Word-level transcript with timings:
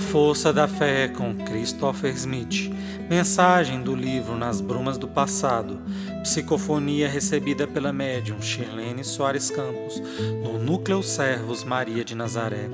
A 0.00 0.02
Força 0.02 0.50
da 0.50 0.66
Fé 0.66 1.08
com 1.08 1.34
Christopher 1.34 2.10
Smith. 2.14 2.72
Mensagem 3.06 3.82
do 3.82 3.94
livro 3.94 4.34
Nas 4.34 4.58
Brumas 4.58 4.96
do 4.96 5.06
Passado. 5.06 5.78
Psicofonia 6.22 7.06
recebida 7.06 7.66
pela 7.66 7.92
médium 7.92 8.40
Shirlene 8.40 9.04
Soares 9.04 9.50
Campos 9.50 10.02
no 10.42 10.58
Núcleo 10.58 11.02
Servos 11.02 11.64
Maria 11.64 12.02
de 12.02 12.14
Nazaré. 12.14 12.70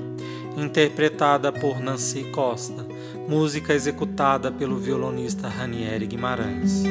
Interpretada 0.55 1.51
por 1.51 1.81
Nancy 1.81 2.23
Costa. 2.31 2.87
Música 3.27 3.73
executada 3.73 4.49
pelo 4.49 4.77
violonista 4.77 5.49
Ranieri 5.49 6.07
Guimarães. 6.07 6.83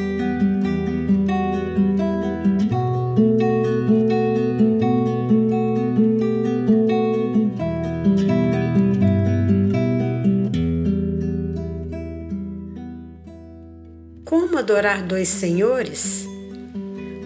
Como 14.26 14.58
adorar 14.58 15.02
dois 15.02 15.28
senhores? 15.28 16.26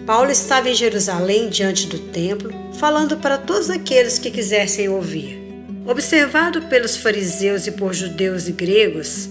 Paulo 0.05 0.29
estava 0.29 0.69
em 0.69 0.75
Jerusalém 0.75 1.49
diante 1.49 1.87
do 1.87 1.97
templo, 1.97 2.53
falando 2.75 3.17
para 3.17 3.39
todos 3.39 3.71
aqueles 3.71 4.19
que 4.19 4.29
quisessem 4.29 4.87
ouvir. 4.87 5.41
Observado 5.87 6.61
pelos 6.67 6.95
fariseus 6.95 7.65
e 7.65 7.71
por 7.71 7.91
judeus 7.91 8.47
e 8.47 8.51
gregos, 8.51 9.27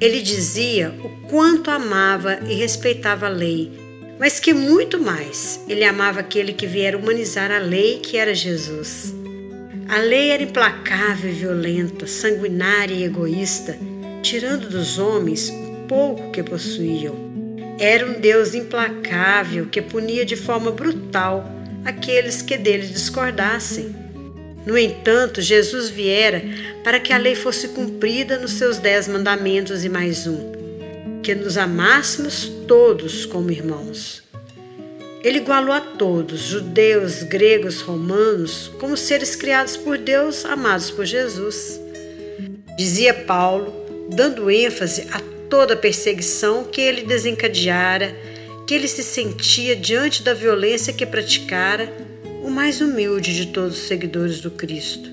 ele 0.00 0.20
dizia 0.20 0.92
o 1.04 1.28
quanto 1.28 1.70
amava 1.70 2.40
e 2.48 2.54
respeitava 2.54 3.26
a 3.26 3.28
lei, 3.28 3.70
mas 4.18 4.40
que 4.40 4.52
muito 4.52 5.00
mais 5.00 5.60
ele 5.68 5.84
amava 5.84 6.18
aquele 6.18 6.52
que 6.52 6.66
viera 6.66 6.98
humanizar 6.98 7.52
a 7.52 7.58
lei, 7.58 8.00
que 8.00 8.16
era 8.16 8.34
Jesus. 8.34 9.14
A 9.88 9.98
lei 9.98 10.30
era 10.30 10.42
implacável 10.42 11.30
e 11.30 11.34
violenta, 11.34 12.04
sanguinária 12.04 12.94
e 12.94 13.04
egoísta, 13.04 13.78
tirando 14.24 14.68
dos 14.68 14.98
homens 14.98 15.61
pouco 15.86 16.30
que 16.30 16.42
possuíam. 16.42 17.14
Era 17.78 18.06
um 18.06 18.20
Deus 18.20 18.54
implacável 18.54 19.66
que 19.66 19.82
punia 19.82 20.24
de 20.24 20.36
forma 20.36 20.70
brutal 20.70 21.50
aqueles 21.84 22.42
que 22.42 22.56
dele 22.56 22.86
discordassem. 22.86 23.94
No 24.64 24.78
entanto, 24.78 25.40
Jesus 25.40 25.88
viera 25.88 26.42
para 26.84 27.00
que 27.00 27.12
a 27.12 27.18
lei 27.18 27.34
fosse 27.34 27.68
cumprida 27.68 28.38
nos 28.38 28.52
seus 28.52 28.78
dez 28.78 29.08
mandamentos 29.08 29.84
e 29.84 29.88
mais 29.88 30.26
um, 30.26 30.52
que 31.22 31.34
nos 31.34 31.56
amássemos 31.56 32.46
todos 32.68 33.26
como 33.26 33.50
irmãos. 33.50 34.22
Ele 35.24 35.38
igualou 35.38 35.72
a 35.72 35.80
todos, 35.80 36.40
judeus, 36.40 37.22
gregos, 37.22 37.80
romanos, 37.80 38.70
como 38.80 38.96
seres 38.96 39.36
criados 39.36 39.76
por 39.76 39.96
Deus, 39.96 40.44
amados 40.44 40.90
por 40.90 41.04
Jesus. 41.04 41.80
Dizia 42.76 43.14
Paulo, 43.14 43.72
dando 44.10 44.50
ênfase 44.50 45.06
a 45.12 45.31
toda 45.52 45.74
a 45.74 45.76
perseguição 45.76 46.64
que 46.64 46.80
ele 46.80 47.02
desencadeara, 47.02 48.16
que 48.66 48.72
ele 48.72 48.88
se 48.88 49.02
sentia 49.02 49.76
diante 49.76 50.22
da 50.22 50.32
violência 50.32 50.94
que 50.94 51.04
praticara, 51.04 51.92
o 52.42 52.48
mais 52.48 52.80
humilde 52.80 53.36
de 53.36 53.48
todos 53.48 53.76
os 53.76 53.86
seguidores 53.86 54.40
do 54.40 54.50
Cristo, 54.50 55.10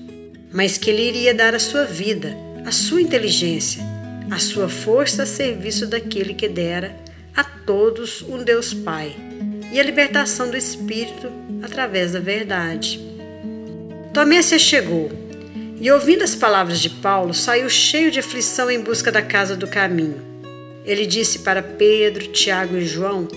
mas 0.50 0.78
que 0.78 0.88
ele 0.88 1.02
iria 1.02 1.34
dar 1.34 1.54
a 1.54 1.58
sua 1.58 1.84
vida, 1.84 2.34
a 2.64 2.72
sua 2.72 3.02
inteligência, 3.02 3.82
a 4.30 4.38
sua 4.38 4.66
força 4.66 5.24
a 5.24 5.26
serviço 5.26 5.86
daquele 5.86 6.32
que 6.32 6.48
dera 6.48 6.96
a 7.36 7.44
todos 7.44 8.22
um 8.22 8.42
Deus 8.42 8.72
Pai 8.72 9.14
e 9.70 9.78
a 9.78 9.82
libertação 9.82 10.50
do 10.50 10.56
Espírito 10.56 11.30
através 11.62 12.12
da 12.12 12.18
verdade. 12.18 12.98
Tomé 14.14 14.40
se 14.40 14.58
chegou 14.58 15.12
e, 15.78 15.90
ouvindo 15.90 16.24
as 16.24 16.34
palavras 16.34 16.80
de 16.80 16.88
Paulo, 16.88 17.34
saiu 17.34 17.68
cheio 17.68 18.10
de 18.10 18.20
aflição 18.20 18.70
em 18.70 18.80
busca 18.80 19.12
da 19.12 19.20
casa 19.20 19.54
do 19.54 19.66
caminho. 19.66 20.29
Ele 20.84 21.06
disse 21.06 21.40
para 21.40 21.62
Pedro, 21.62 22.26
Tiago 22.28 22.76
e 22.76 22.86
João 22.86 23.28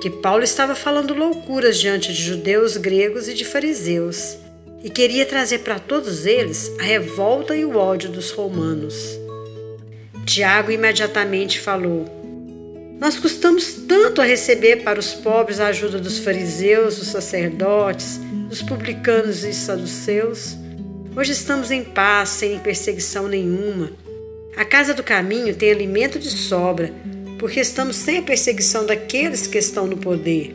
que 0.00 0.10
Paulo 0.10 0.44
estava 0.44 0.74
falando 0.74 1.14
loucuras 1.14 1.78
diante 1.78 2.12
de 2.12 2.22
judeus, 2.22 2.76
gregos 2.76 3.26
e 3.26 3.32
de 3.32 3.44
fariseus 3.44 4.36
e 4.84 4.90
queria 4.90 5.24
trazer 5.24 5.60
para 5.60 5.78
todos 5.78 6.26
eles 6.26 6.70
a 6.78 6.82
revolta 6.82 7.56
e 7.56 7.64
o 7.64 7.74
ódio 7.74 8.10
dos 8.10 8.30
romanos. 8.30 9.18
Tiago 10.26 10.70
imediatamente 10.70 11.58
falou: 11.58 12.04
Nós 13.00 13.18
custamos 13.18 13.72
tanto 13.88 14.20
a 14.20 14.24
receber 14.24 14.84
para 14.84 15.00
os 15.00 15.14
pobres 15.14 15.58
a 15.58 15.68
ajuda 15.68 15.98
dos 15.98 16.18
fariseus, 16.18 16.98
dos 16.98 17.08
sacerdotes, 17.08 18.20
dos 18.50 18.60
publicanos 18.60 19.42
e 19.42 19.54
saduceus. 19.54 20.54
Hoje 21.16 21.32
estamos 21.32 21.70
em 21.70 21.82
paz, 21.82 22.28
sem 22.28 22.58
perseguição 22.58 23.26
nenhuma. 23.26 23.90
A 24.56 24.64
casa 24.64 24.94
do 24.94 25.02
caminho 25.02 25.54
tem 25.54 25.72
alimento 25.72 26.16
de 26.18 26.30
sobra, 26.30 26.92
porque 27.40 27.58
estamos 27.58 27.96
sem 27.96 28.18
a 28.18 28.22
perseguição 28.22 28.86
daqueles 28.86 29.48
que 29.48 29.58
estão 29.58 29.86
no 29.86 29.96
poder. 29.96 30.54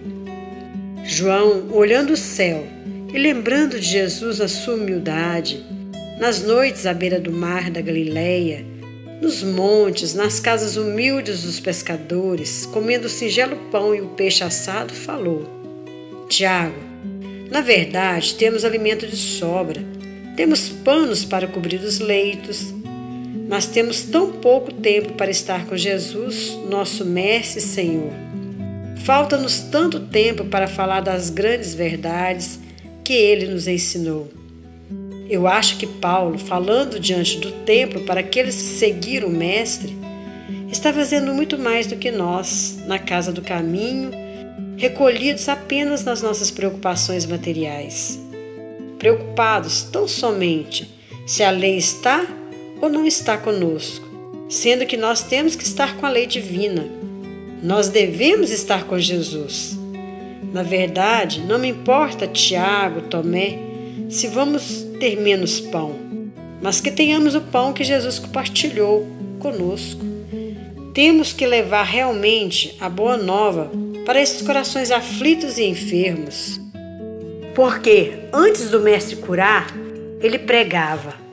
João, 1.04 1.68
olhando 1.72 2.14
o 2.14 2.18
céu 2.18 2.66
e 3.14 3.18
lembrando 3.18 3.78
de 3.78 3.86
Jesus 3.86 4.40
na 4.40 4.48
sua 4.48 4.76
humildade, 4.76 5.66
nas 6.18 6.42
noites 6.42 6.86
à 6.86 6.94
beira 6.94 7.20
do 7.20 7.32
mar 7.32 7.70
da 7.70 7.82
Galileia, 7.82 8.66
nos 9.22 9.44
montes, 9.44 10.14
nas 10.14 10.40
casas 10.40 10.78
humildes 10.78 11.44
dos 11.44 11.60
pescadores, 11.60 12.66
comendo 12.68 13.08
o 13.08 13.10
singelo 13.10 13.58
pão 13.70 13.94
e 13.94 14.00
o 14.00 14.08
peixe 14.10 14.46
assado, 14.46 14.94
falou: 14.94 15.44
Tiago, 16.30 16.80
na 17.52 17.60
verdade 17.60 18.36
temos 18.36 18.64
alimento 18.64 19.06
de 19.06 19.18
sobra, 19.18 19.81
temos 20.38 20.70
panos 20.70 21.26
para 21.26 21.48
cobrir 21.48 21.81
os 21.81 22.00
leitos, 22.00 22.74
mas 23.50 23.66
temos 23.66 24.04
tão 24.04 24.32
pouco 24.34 24.72
tempo 24.72 25.14
para 25.14 25.32
estar 25.32 25.66
com 25.66 25.76
Jesus, 25.76 26.56
nosso 26.70 27.04
Mestre 27.04 27.58
e 27.58 27.64
Senhor. 27.64 28.14
Falta-nos 29.04 29.60
tanto 29.60 30.00
tempo 30.02 30.46
para 30.46 30.68
falar 30.68 31.02
das 31.02 31.32
grandes 31.32 31.74
verdades 31.74 32.60
que 33.04 33.14
ele 33.14 33.48
nos 33.48 33.68
ensinou. 33.68 34.32
Eu 35.28 35.48
acho 35.48 35.78
que 35.78 35.88
Paulo, 35.88 36.38
falando 36.38 37.00
diante 37.00 37.40
do 37.40 37.52
templo 37.64 38.02
para 38.02 38.20
aqueles 38.20 38.56
que 38.56 38.62
seguiram 38.62 39.28
o 39.28 39.32
Mestre, 39.32 39.98
está 40.72 40.94
fazendo 40.94 41.34
muito 41.34 41.58
mais 41.58 41.88
do 41.88 41.96
que 41.96 42.12
nós, 42.12 42.78
na 42.86 43.00
casa 43.00 43.31
do 43.31 43.42
caminho, 43.42 44.12
recolhidos 44.78 45.50
apenas 45.50 46.04
nas 46.04 46.22
nossas 46.22 46.52
preocupações 46.52 47.26
materiais. 47.26 48.20
Preocupados 49.00 49.81
tão 49.81 50.08
somente 50.08 50.88
se 51.26 51.44
a 51.44 51.50
lei 51.50 51.78
está 51.78 52.28
ou 52.82 52.90
não 52.90 53.06
está 53.06 53.38
conosco, 53.38 54.08
sendo 54.48 54.86
que 54.86 54.98
nós 54.98 55.24
temos 55.24 55.56
que 55.56 55.64
estar 55.64 55.98
com 55.98 56.06
a 56.06 56.10
lei 56.10 56.26
divina. 56.26 56.86
Nós 57.62 57.90
devemos 57.90 58.52
estar 58.52 58.86
com 58.86 58.98
Jesus. 58.98 59.78
Na 60.54 60.64
verdade, 60.64 61.42
não 61.42 61.60
me 61.60 61.68
importa 61.68 62.28
Tiago, 62.28 63.02
Tomé, 63.02 63.60
se 64.10 64.28
vamos 64.28 64.86
ter 65.00 65.20
menos 65.20 65.60
pão, 65.60 65.96
mas 66.62 66.82
que 66.82 66.90
tenhamos 66.90 67.36
o 67.36 67.42
pão 67.42 67.74
que 67.74 67.84
Jesus 67.84 68.18
compartilhou 68.18 69.08
conosco. 69.40 70.02
Temos 70.94 71.32
que 71.32 71.46
levar 71.46 71.84
realmente 71.84 72.76
a 72.80 72.90
boa 72.90 73.16
nova 73.16 73.72
para 74.06 74.22
esses 74.22 74.42
corações 74.42 74.90
aflitos 74.90 75.58
e 75.58 75.66
enfermos. 75.66 76.60
Porque 77.54 78.14
antes 78.34 78.70
do 78.70 78.80
Mestre 78.80 79.18
curar, 79.18 79.68
ele 80.22 80.40
pregava 80.40 81.29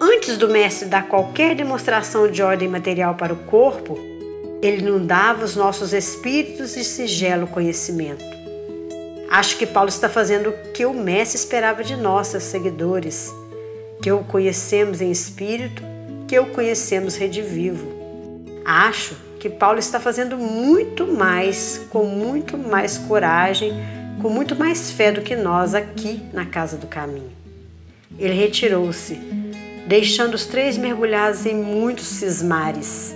Antes 0.00 0.36
do 0.36 0.48
mestre 0.48 0.88
dar 0.88 1.08
qualquer 1.08 1.54
demonstração 1.54 2.30
de 2.30 2.42
ordem 2.42 2.68
material 2.68 3.14
para 3.14 3.32
o 3.32 3.44
corpo, 3.44 3.98
ele 4.60 4.82
inundava 4.82 5.44
os 5.44 5.56
nossos 5.56 5.92
espíritos 5.92 6.74
de 6.74 6.84
sigelo 6.84 7.46
conhecimento. 7.46 8.24
Acho 9.30 9.56
que 9.56 9.66
Paulo 9.66 9.88
está 9.88 10.08
fazendo 10.08 10.50
o 10.50 10.72
que 10.72 10.84
o 10.84 10.92
mestre 10.92 11.38
esperava 11.38 11.82
de 11.82 11.96
nós, 11.96 12.28
seus 12.28 12.44
seguidores, 12.44 13.32
que 14.02 14.12
o 14.12 14.22
conhecemos 14.24 15.00
em 15.00 15.10
espírito, 15.10 15.82
que 16.28 16.38
o 16.38 16.46
conhecemos 16.46 17.16
redivivo. 17.16 17.86
Acho 18.64 19.14
que 19.40 19.48
Paulo 19.48 19.78
está 19.78 19.98
fazendo 19.98 20.36
muito 20.36 21.06
mais, 21.06 21.80
com 21.90 22.04
muito 22.04 22.58
mais 22.58 22.98
coragem, 22.98 23.72
com 24.20 24.28
muito 24.28 24.54
mais 24.54 24.90
fé 24.90 25.10
do 25.10 25.22
que 25.22 25.34
nós 25.34 25.74
aqui 25.74 26.22
na 26.32 26.44
casa 26.44 26.76
do 26.76 26.86
caminho. 26.86 27.32
Ele 28.18 28.34
retirou-se 28.34 29.14
deixando 29.86 30.34
os 30.34 30.44
três 30.44 30.76
mergulhados 30.76 31.46
em 31.46 31.54
muitos 31.54 32.06
cismares. 32.06 33.14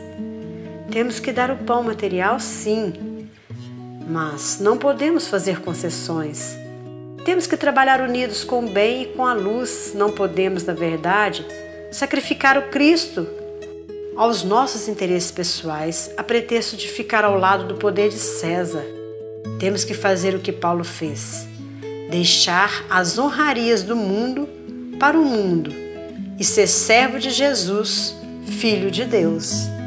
Temos 0.91 1.19
que 1.19 1.33
dar 1.33 1.51
o 1.51 1.57
pão 1.57 1.83
material, 1.83 2.39
sim, 2.39 3.29
mas 4.09 4.59
não 4.61 4.77
podemos 4.77 5.27
fazer 5.27 5.61
concessões. 5.61 6.57
Temos 7.25 7.47
que 7.47 7.57
trabalhar 7.57 8.01
unidos 8.01 8.45
com 8.45 8.65
o 8.65 8.71
bem 8.71 9.03
e 9.03 9.07
com 9.07 9.27
a 9.27 9.35
luz. 9.35 9.93
Não 9.95 10.11
podemos, 10.11 10.65
na 10.65 10.73
verdade, 10.73 11.45
sacrificar 11.93 12.57
o 12.57 12.71
Cristo 12.71 13.29
aos 14.17 14.43
nossos 14.43 14.89
interesses 14.89 15.31
pessoais 15.31 16.11
a 16.17 16.23
pretexto 16.23 16.77
de 16.77 16.89
ficar 16.89 17.25
ao 17.25 17.39
lado 17.39 17.67
do 17.67 17.75
poder 17.75 18.09
de 18.09 18.19
César. 18.19 18.85
Temos 19.59 19.85
que 19.85 19.95
fazer 19.95 20.35
o 20.35 20.41
que 20.41 20.53
Paulo 20.53 20.83
fez: 20.83 21.47
deixar 22.11 22.85
as 22.89 23.19
honrarias 23.19 23.83
do 23.83 23.95
mundo 23.95 24.49
para 24.99 25.19
o 25.19 25.25
mundo 25.25 25.90
e 26.41 26.45
ser 26.45 26.67
servo 26.67 27.19
de 27.19 27.31
Jesus 27.31 28.17
Filho 28.59 28.91
de 28.91 29.05
Deus. 29.05 29.80